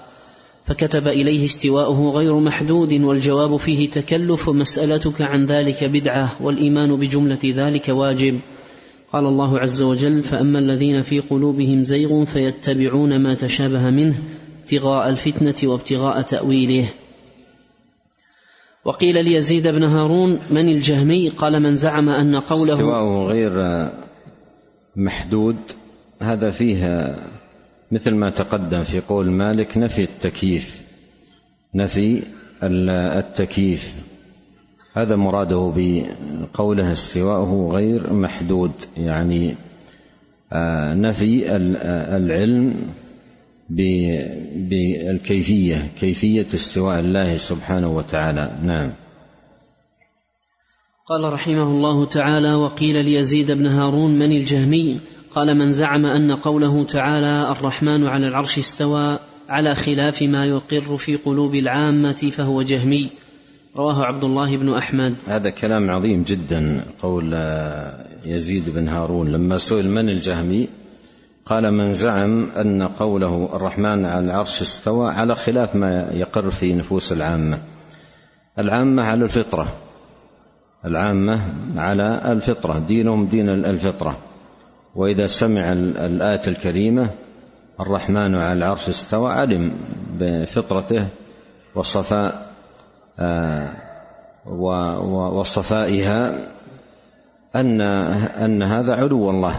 [0.69, 7.89] فكتب إليه استواءه غير محدود والجواب فيه تكلف مسالتك عن ذلك بدعة والإيمان بجملة ذلك
[7.89, 8.41] واجب.
[9.13, 14.19] قال الله عز وجل فأما الذين في قلوبهم زيغ فيتبعون ما تشابه منه
[14.63, 16.89] ابتغاء الفتنة وابتغاء تأويله.
[18.85, 23.53] وقيل ليزيد بن هارون من الجهمي؟ قال من زعم أن قوله استواءه غير
[24.97, 25.57] محدود
[26.23, 26.85] هذا فيه
[27.93, 30.83] مثل ما تقدم في قول مالك نفي التكييف.
[31.75, 32.23] نفي
[32.63, 33.95] التكييف.
[34.97, 38.73] هذا مراده بقوله استواءه غير محدود.
[38.97, 39.57] يعني
[40.53, 41.57] آه، نفي
[42.17, 42.93] العلم
[44.59, 48.59] بالكيفية كيفية استواء الله سبحانه وتعالى.
[48.63, 48.93] نعم.
[51.09, 55.01] قال رحمه الله تعالى وقيل ليزيد بن هارون من الجهمي؟
[55.39, 59.19] قال من زعم أن قوله تعالى الرحمن على العرش استوى
[59.49, 63.11] على خلاف ما يقر في قلوب العامة فهو جهمي.
[63.77, 65.15] رواه عبد الله بن أحمد.
[65.27, 67.35] هذا كلام عظيم جدا قول
[68.25, 69.29] يزيد بن هارون.
[69.29, 70.69] لما سئل من الجهمي
[71.47, 77.13] قال من زعم أن قوله الرحمن على العرش استوى على خلاف ما يقر في نفوس
[77.13, 77.59] العامة.
[78.59, 79.77] العامة على الفطرة.
[80.85, 82.79] العامة على الفطرة.
[82.79, 84.28] دينهم دين الفطرة.
[84.99, 87.11] وإذا سمع الآية الكريمة
[87.81, 89.73] الرحمن على العرش استوى علم
[90.21, 91.09] بفطرته
[91.75, 92.53] وصفاء
[93.19, 93.73] آه،
[95.33, 96.35] وصفائها
[97.57, 99.57] ان أن هذا علو الله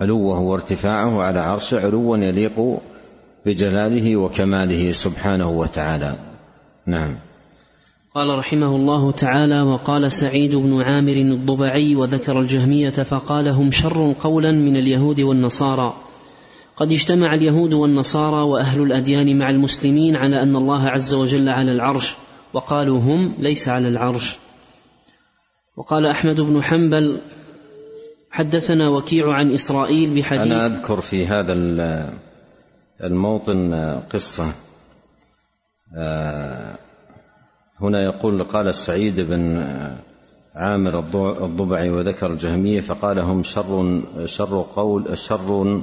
[0.00, 2.80] علوه وارتفاعه على عرشه علوا يليق
[3.46, 6.18] بجلاله وكماله سبحانه وتعالى.
[6.86, 7.18] نعم.
[8.14, 14.52] قال رحمه الله تعالى وقال سعيد بن عامر الضبعي وذكر الجهمية فقال هم شر قولا
[14.52, 15.94] من اليهود والنصارى.
[16.76, 22.14] قد اجتمع اليهود والنصارى وأهل الأديان مع المسلمين على أن الله عز وجل على العرش
[22.52, 24.36] وقالوا هم ليس على العرش.
[25.76, 27.20] وقال أحمد بن حنبل
[28.30, 31.52] حدثنا وكيع عن إسرائيل بحديث أنا أذكر في هذا
[33.00, 33.74] الموطن
[34.12, 34.52] قصة.
[35.98, 36.78] آه،
[37.80, 39.64] هنا يقول قال السعيد بن
[40.54, 40.98] عامر
[41.44, 45.82] الضبعي وذكر الجهمية فقال هم شر شر قول شر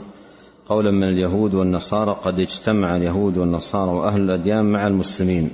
[0.67, 5.51] قولا من اليهود والنصارى قد اجتمع اليهود والنصارى وأهل الأديان مع المسلمين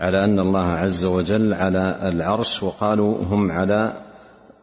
[0.00, 4.02] على أن الله عز وجل على العرش وقالوا هم على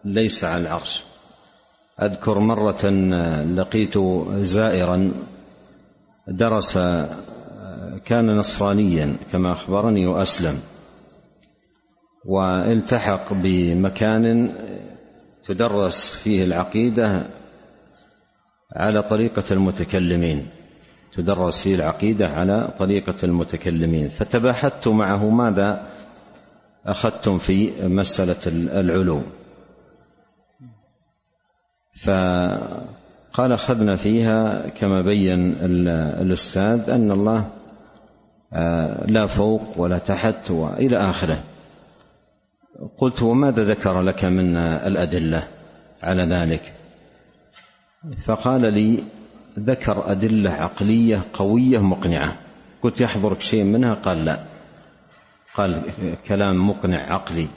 [0.06, 1.04] ليس على العرش.
[2.02, 2.90] أذكر مرة
[3.44, 3.94] لقيت
[4.42, 5.12] زائرا
[6.28, 6.78] درس
[8.06, 10.71] كان نصرانيا كما أخبرني وأسلم.
[12.26, 14.54] والتحق بمكان
[15.46, 17.26] تدرس فيه العقيدة
[18.76, 20.48] على طريقة المتكلمين.
[21.16, 24.10] تدرس فيه العقيدة على طريقة المتكلمين.
[24.10, 25.88] فتباحثت معه ماذا
[26.86, 28.48] أخذتم في مسألة
[28.80, 29.22] العلو.
[32.04, 35.56] فقال أخذنا فيها كما بين
[36.22, 37.50] الأستاذ أن الله
[38.54, 41.44] آه، لا فوق ولا تحت وإلى آخره.
[42.98, 45.48] قلت وماذا ذكر لك من الأدلة
[46.04, 46.74] على ذلك؟
[48.26, 49.04] فقال لي
[49.60, 52.38] ذكر أدلة عقلية قوية مقنعة.
[52.84, 54.44] قلت يحضرك شيء منها؟ قال لا.
[55.56, 55.82] قال
[56.28, 57.48] كلام مقنع عقلي.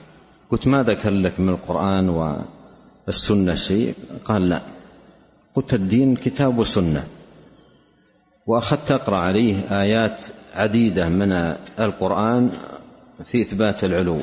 [0.51, 2.09] قلت ما ذكر لك من القرآن
[3.07, 3.95] والسنة شيء؟
[4.25, 4.62] قال لا.
[5.55, 7.05] قلت الدين كتاب وسنة.
[8.47, 10.20] وأخذت أقرأ عليه آيات
[10.55, 11.33] عديدة من
[11.79, 12.53] القرآن
[13.25, 14.20] في إثبات العلو.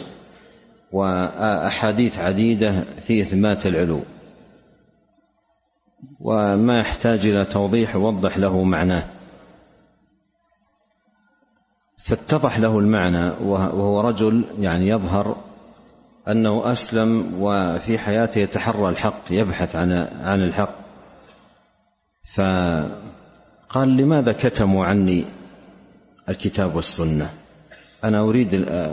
[0.92, 4.02] وأحاديث عديدة في إثبات العلو.
[6.20, 9.04] وما يحتاج إلى توضيح وضح له معناه.
[11.98, 15.38] فاتضح له المعنى وهو رجل يعني يظهر
[16.28, 20.76] أنه أسلم وفي حياته يتحرى الحق يبحث عن عن الحق.
[22.36, 25.26] فقال لماذا كتموا عني
[26.30, 27.30] الكتاب والسنة؟
[28.04, 28.50] أنا أريد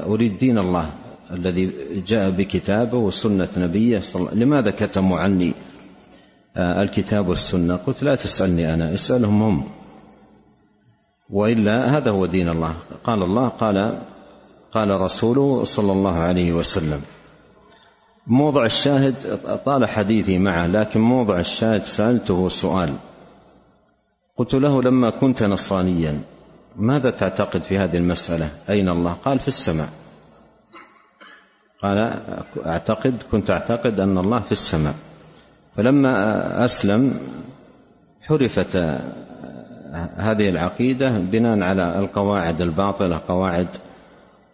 [0.06, 0.92] أريد دين الله.
[1.30, 1.72] الذي
[2.06, 5.54] جاء بكتابه وسنة نبيه صلى لماذا كتموا عني
[6.56, 7.76] آه، الكتاب والسنة.
[7.76, 9.64] قلت لا تسألني أنا اسألهم هم.
[11.30, 12.76] وإلا هذا هو دين الله.
[13.04, 14.02] قال الله قال
[14.72, 17.00] قال رسوله صلى الله عليه وسلم.
[18.26, 19.14] موضع الشاهد
[19.64, 22.94] طال حديثي معه لكن موضع الشاهد سألته سؤال.
[24.36, 26.20] قلت له لما كنت نصرانيا
[26.76, 29.88] ماذا تعتقد في هذه المسألة؟ أين الله؟ قال في السماء.
[31.82, 31.98] قال
[32.66, 34.94] أعتقد كنت أعتقد أن الله في السماء.
[35.76, 37.14] فلما أسلم
[38.22, 38.76] حرفت
[40.16, 43.68] هذه العقيدة بناء على القواعد الباطلة قواعد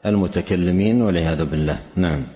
[0.07, 1.81] المتكلمين والعياذ بالله.
[1.97, 2.27] نعم.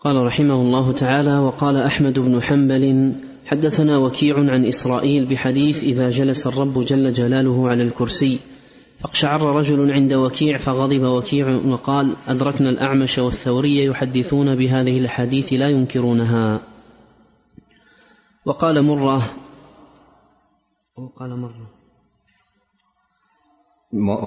[0.00, 3.14] قال رحمه الله تعالى وقال أحمد بن حنبل
[3.46, 8.40] حدثنا وكيع عن إسرائيل بحديث إذا جلس الرب جل جلاله على الكرسي.
[9.06, 16.60] فاقشعر رجل عند وكيع فغضب وكيع وقال أدركنا الأعمش والثوري يحدثون بهذه الأحاديث لا ينكرونها.
[18.46, 19.22] وقال مرة
[20.98, 21.70] وقال مرة.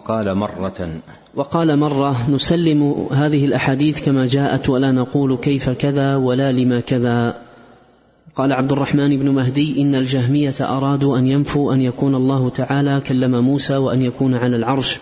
[0.08, 1.02] قال مرة.
[1.36, 7.49] وقال مرة نسلم هذه الأحاديث كما جاءت ولا نقول كيف كذا ولا لما كذا.
[8.36, 13.44] قال عبد الرحمن بن مهدي إن الجهمية أرادوا أن ينفوا أن يكون الله تعالى كلم
[13.44, 15.00] موسى وأن يكون على العرش.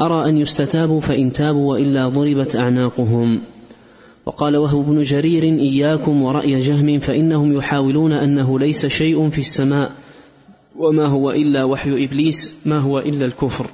[0.00, 3.42] أرى أن يستتابوا فإن تابوا وإلا ضربت أعناقهم.
[4.26, 9.92] وقال وهو ابن جرير إياكم ورأي جهم فإنهم يحاولون أنه ليس شيء في السماء
[10.76, 13.66] وما هو إلا وحي إبليس ما هو إلا الكفر.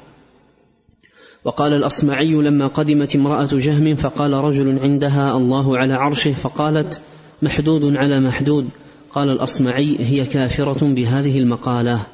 [1.45, 7.01] وقال الأصمعي لما قدمت امرأة جهم فقال رجل عندها الله على عرشه فقالت
[7.43, 8.69] محدود على محدود.
[9.11, 12.07] قال الأصمعي هي كافرة بهذه المقالة.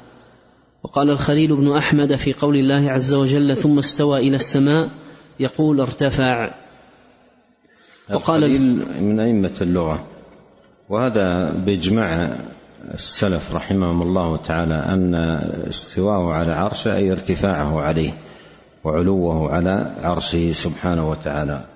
[0.82, 4.90] وقال الخليل بن أحمد في قول الله عز وجل ثم استوى إلى السماء
[5.40, 6.54] يقول ارتفع.
[8.14, 8.62] وقال
[9.00, 10.06] من أئمة اللغة.
[10.88, 12.38] وهذا بإجماع
[12.94, 15.14] السلف رحمهم الله تعالى أن
[15.68, 18.12] استواءه على عرشه أي ارتفاعه عليه
[18.84, 21.66] وعلوه على عرشه سبحانه وتعالى.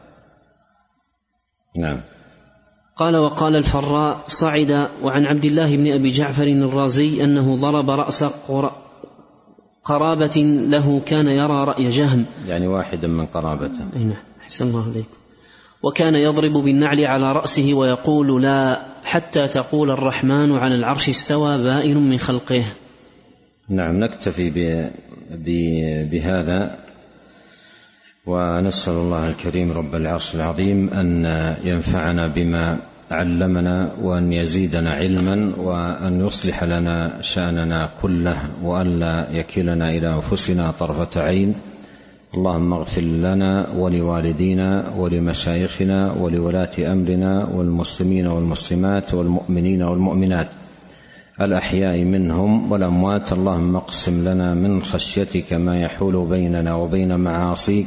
[1.76, 2.00] نعم.
[3.00, 8.24] قال وقال الفراء صعد وعن عبد الله بن أبي جعفر الرازي أنه ضرب رأس
[9.84, 10.36] قرابة
[10.68, 12.24] له كان يرى رأي جهم.
[12.46, 13.96] يعني واحدا من قرابته.
[13.96, 15.16] أي نعم أحسن الله عليكم.
[15.82, 22.18] وكان يضرب بالنعل على رأسه ويقول لا حتى تقول الرحمن على العرش استوى بائن من
[22.18, 22.64] خلقه.
[23.68, 24.50] نعم نكتفي
[26.10, 26.78] بهذا.
[28.26, 31.24] ونسأل الله الكريم رب العرش العظيم أن
[31.64, 40.70] ينفعنا بما علمنا وأن يزيدنا علما وأن يصلح لنا شأننا كله وألا يكلنا إلى أنفسنا
[40.70, 41.54] طرفة عين.
[42.34, 50.48] اللهم اغفر لنا ولوالدينا ولمشايخنا ولولاة أمرنا والمسلمين والمسلمات والمؤمنين والمؤمنات.
[51.40, 57.86] الأحياء منهم والأموات اللهم اقسم لنا من خشيتك ما يحول بيننا وبين معاصيك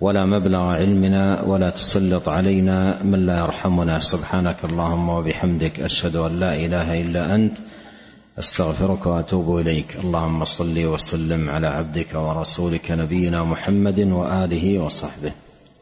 [0.00, 3.98] ولا مبلغ علمنا ولا تسلط علينا من لا يرحمنا.
[3.98, 7.56] سبحانك اللهم وبحمدك أشهد أن لا إله إلا أنت
[8.38, 9.96] أستغفرك وأتوب إليك.
[10.04, 15.32] اللهم صل وسلم على عبدك ورسولك نبينا محمد وآله وصحبه.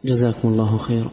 [0.04, 1.10] جزاكم الله خيرا.